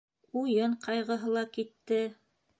Уйын 0.39 0.73
ҡайғыһы 0.87 1.37
ла 1.37 1.45
китте. 1.59 2.03